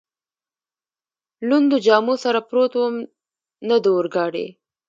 [1.47, 2.95] لوندو جامو سره پروت ووم،
[3.67, 4.47] نه د اورګاډي.